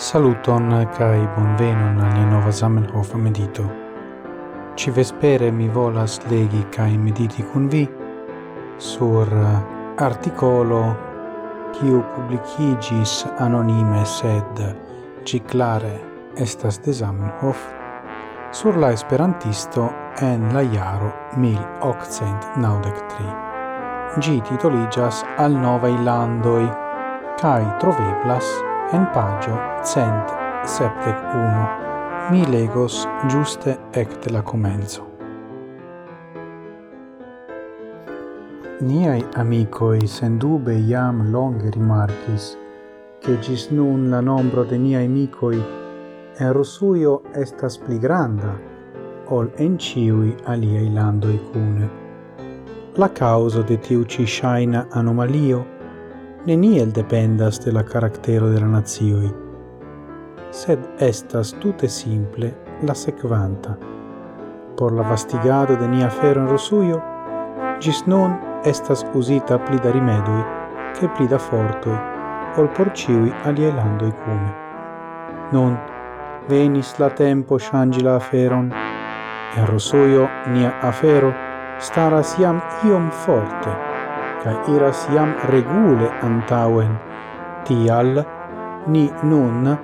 Saluton 0.00 0.72
kai 0.96 1.20
bonvenon 1.36 2.00
al 2.00 2.24
nova 2.24 2.48
Zamenhof 2.50 3.14
medito. 3.14 3.70
Ci 4.74 4.90
vespere 4.90 5.50
mi 5.50 5.68
volas 5.68 6.20
legi 6.30 6.66
kai 6.72 6.96
mediti 6.96 7.44
kun 7.44 7.68
vi 7.68 7.88
sur 8.78 9.28
uh, 9.28 10.00
articolo 10.00 10.96
kiu 11.72 12.04
publicigis 12.14 13.26
anonime 13.38 14.04
sed 14.04 14.76
ci 15.22 15.42
clare 15.44 16.00
estas 16.34 16.80
de 16.80 16.92
Zamenhof 16.92 17.72
sur 18.52 18.78
la 18.78 18.92
esperantisto 18.92 19.92
en 20.20 20.54
la 20.54 20.62
jaro 20.62 21.12
1893. 21.36 23.34
Gi 24.16 24.40
titoligas 24.48 25.24
al 25.36 25.52
nova 25.52 25.88
ilandoi 25.88 26.70
kai 27.36 27.64
troveblas 27.78 28.69
en 28.92 29.06
pagio 29.14 29.56
cent 29.84 30.32
septec 30.64 31.16
uno. 31.34 31.66
Mi 32.30 32.46
legos 32.46 33.06
giuste 33.28 33.76
ecte 33.92 34.30
la 34.30 34.42
comenzo. 34.42 35.06
Niai 38.80 39.24
amicoi 39.34 40.06
sendube 40.06 40.74
iam 40.74 41.30
longe 41.30 41.70
rimarcis 41.70 42.56
che 43.20 43.38
gis 43.38 43.70
nun 43.70 44.10
la 44.10 44.20
nombro 44.20 44.64
de 44.64 44.78
niai 44.78 45.04
amicoi 45.04 45.62
en 46.38 46.52
Rusuio 46.52 47.22
estas 47.34 47.78
pli 47.78 47.98
granda 47.98 48.54
ol 49.28 49.50
en 49.56 49.78
ciui 49.78 50.34
aliei 50.44 50.92
landoi 50.92 51.38
cune. 51.52 51.88
La 52.96 53.08
causa 53.08 53.62
de 53.62 53.76
tiu 53.76 54.04
ci 54.04 54.26
shaina 54.26 54.86
anomalio 54.90 55.79
neniel 56.46 56.92
dependas 56.92 57.60
de 57.64 57.72
la 57.72 57.84
caractero 57.84 58.48
de 58.48 58.60
la 58.60 58.66
nazioi, 58.66 59.34
sed 60.50 60.78
estas 60.98 61.52
tute 61.60 61.88
simple 61.88 62.54
la 62.82 62.94
sequanta. 62.94 63.76
Por 64.76 64.92
la 64.92 65.02
vastigado 65.02 65.76
de 65.76 65.88
nia 65.88 66.08
fero 66.08 66.40
in 66.40 66.48
Rusuio, 66.48 67.02
gis 67.80 68.06
nun 68.06 68.38
estas 68.64 69.04
usita 69.14 69.58
pli 69.58 69.78
da 69.78 69.90
rimedui 69.90 70.44
che 70.98 71.08
pli 71.08 71.26
da 71.26 71.38
fortoi, 71.38 71.98
ol 72.56 72.68
por 72.68 72.92
ciui 72.92 73.32
alie 73.44 73.72
landoi 73.72 74.12
cume. 74.24 74.54
Nun, 75.52 75.76
venis 76.48 76.96
la 76.98 77.10
tempo 77.10 77.58
shangi 77.58 78.02
la 78.02 78.14
aferon, 78.14 78.72
e 79.56 79.66
Rusuio 79.66 80.28
nia 80.46 80.72
afero 80.80 81.34
staras 81.78 82.38
iam 82.38 82.62
iom 82.84 83.10
forte, 83.10 83.89
ca 84.42 84.62
iras 84.68 85.06
iam 85.12 85.34
regule 85.48 86.10
antauen. 86.22 86.96
Tial, 87.64 88.24
ni 88.86 89.10
nun 89.22 89.78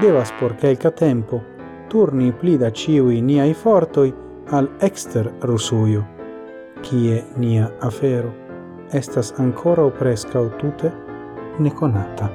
devas 0.00 0.32
por 0.38 0.56
quelca 0.56 0.90
tempo 0.90 1.42
turni 1.88 2.32
pli 2.32 2.56
da 2.58 2.70
ciui 2.70 3.20
niai 3.20 3.54
fortoi 3.54 4.14
al 4.50 4.68
exter 4.80 5.32
Rusuio, 5.40 6.04
cie 6.82 7.24
nia 7.36 7.70
afero 7.80 8.32
estas 8.92 9.32
ancora 9.38 9.90
prescau 9.90 10.48
tute 10.58 10.92
neconata. 11.58 12.30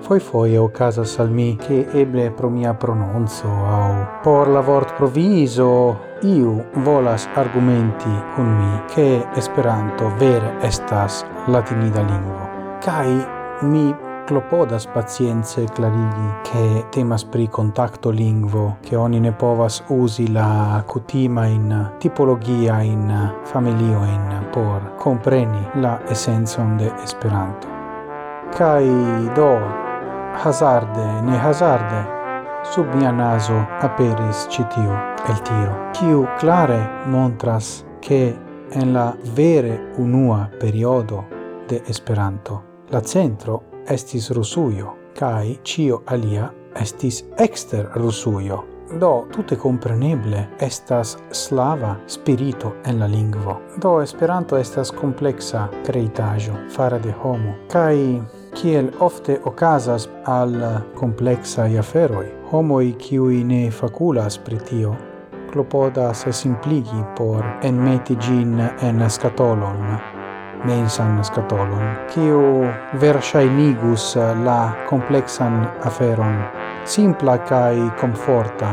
Foi 0.00 0.20
foi 0.20 0.56
o 0.56 0.68
casa 0.68 1.04
salmi 1.04 1.56
che 1.56 1.86
eble 1.92 2.30
pro 2.30 2.48
mia 2.48 2.74
pronunzo 2.74 3.48
au 3.48 4.06
por 4.22 4.48
la 4.48 4.60
vort 4.60 4.94
proviso 4.94 6.07
iu 6.22 6.64
volas 6.74 7.28
argumenti 7.34 8.10
con 8.34 8.46
mi 8.56 8.82
che 8.86 9.26
Esperanto 9.34 10.12
vere 10.16 10.56
estas 10.60 11.24
latinida 11.46 12.02
lingvo, 12.02 12.48
kai 12.80 13.26
mi 13.60 13.94
clopodas 14.26 14.86
pacienze 14.86 15.64
clarigi 15.64 16.40
che 16.42 16.86
temas 16.90 17.24
pri 17.24 17.48
contacto 17.48 18.10
lingvo, 18.10 18.76
che 18.82 18.94
oni 18.94 19.20
ne 19.20 19.32
povas 19.32 19.82
usi 19.88 20.30
la 20.30 20.82
cutima 20.86 21.46
in 21.46 21.94
tipologia 21.98 22.82
in 22.82 23.34
familio 23.44 24.04
in 24.04 24.46
por 24.50 24.96
compreni 24.96 25.66
la 25.74 26.00
essenzon 26.08 26.76
de 26.76 26.92
Esperanto. 27.02 27.66
Kai 28.54 29.30
do 29.34 29.58
hazarde 30.34 31.20
ne 31.22 31.38
hazarde 31.38 32.17
sub 32.72 32.86
mia 32.94 33.10
naso 33.10 33.66
aperis 33.80 34.46
citio 34.50 34.92
el 35.28 35.42
tiro, 35.42 35.90
kiu 35.92 36.26
clare 36.38 36.80
montras 37.06 37.84
che 38.00 38.36
en 38.72 38.92
la 38.92 39.16
vere 39.34 39.92
unua 39.96 40.50
periodo 40.58 41.24
de 41.66 41.82
Esperanto 41.86 42.62
la 42.90 43.00
centro 43.00 43.62
estis 43.86 44.30
Rusujo, 44.30 44.96
kai 45.14 45.58
cio 45.62 46.02
alia 46.06 46.52
estis 46.74 47.24
exter 47.36 47.90
Rusujo. 47.94 48.64
Do, 48.98 49.26
tutte 49.30 49.56
compreneble, 49.56 50.48
estas 50.58 51.18
slava 51.30 51.98
spirito 52.06 52.76
en 52.84 52.98
la 52.98 53.06
lingvo. 53.06 53.60
Do, 53.76 54.00
Esperanto 54.00 54.56
estas 54.56 54.92
complexa 54.92 55.68
creitajo, 55.84 56.54
fara 56.70 56.98
de 56.98 57.14
homo, 57.22 57.54
kai 57.68 58.22
kiel 58.58 58.90
ofte 58.98 59.38
okazas 59.44 60.08
al 60.26 60.54
complexa 60.98 61.68
aferoi. 61.78 62.26
Homoi 62.50 62.94
kiui 62.98 63.44
ne 63.44 63.70
faculas 63.70 64.38
pri 64.38 64.58
tio, 64.58 64.94
clopodas 65.52 66.24
simpligi 66.30 67.02
por 67.16 67.44
enmeti 67.62 68.16
gin 68.16 68.58
en 68.82 69.04
scatolon, 69.10 69.84
mensan 70.64 71.20
scatolon, 71.24 71.84
kiu 72.14 72.40
versainigus 73.00 74.16
la 74.44 74.74
complexan 74.88 75.60
aferon, 75.84 76.40
simpla 76.84 77.38
kai 77.38 77.92
comforta, 78.00 78.72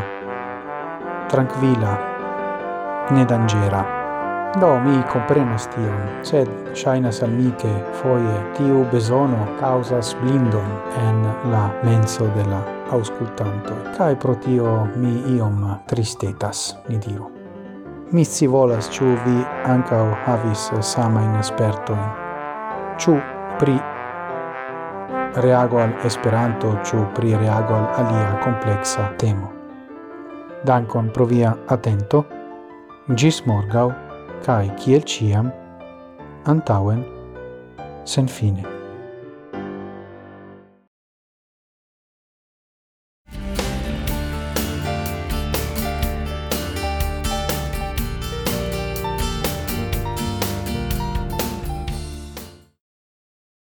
tranquilla, 1.29 2.00
ne 3.12 3.25
dangera. 3.25 4.04
Do, 4.55 4.79
mi 4.79 5.03
comprenas 5.11 5.67
tion, 5.67 6.23
sed 6.23 6.47
shainas 6.73 7.21
al 7.23 7.29
mi 7.29 7.51
che 7.59 7.71
foie 7.99 8.35
tiu 8.55 8.85
besono 8.91 9.47
causas 9.59 10.16
blindon 10.21 10.69
en 10.97 11.23
la 11.51 11.73
menso 11.83 12.23
de 12.35 12.45
la 12.47 12.61
auscultanto. 12.89 13.73
cae 13.97 14.16
pro 14.16 14.35
tio 14.35 14.88
mi 14.95 15.35
iom 15.35 15.79
tristetas, 15.85 16.77
ni 16.88 16.97
diru. 16.97 17.31
Mi 18.11 18.23
si 18.23 18.47
volas 18.47 18.88
ciu 18.89 19.17
vi 19.25 19.45
ancao 19.63 20.16
havis 20.25 20.72
samain 20.79 21.35
espertoin, 21.35 22.07
ciu 22.97 23.19
pri 23.59 23.75
reago 25.35 25.81
al 25.81 25.93
Esperanto, 26.03 26.79
ciu 26.83 27.05
pri 27.13 27.35
reago 27.35 27.75
al 27.75 27.87
alia 27.95 28.39
complexa 28.43 29.11
temo. 29.17 29.51
Dankon 30.63 31.11
pro 31.11 31.25
via 31.25 31.57
atento, 31.67 32.25
gis 33.16 33.43
morgau, 33.45 34.04
cae, 34.44 34.72
ciel 34.78 35.03
ciam, 35.06 35.51
antauen, 36.46 37.06
sen 38.06 38.28
fine. 38.28 38.74